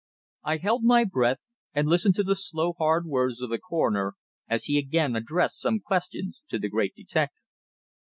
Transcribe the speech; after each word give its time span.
I 0.43 0.57
held 0.57 0.83
my 0.83 1.03
breath, 1.03 1.41
and 1.75 1.87
listened 1.87 2.15
to 2.15 2.23
the 2.23 2.33
slow, 2.35 2.73
hard 2.79 3.05
words 3.05 3.39
of 3.39 3.51
the 3.51 3.59
coroner, 3.59 4.15
as 4.49 4.63
he 4.63 4.79
again 4.79 5.15
addressed 5.15 5.61
some 5.61 5.79
questions 5.79 6.41
to 6.49 6.57
the 6.57 6.69
great 6.69 6.95
detective. 6.95 7.37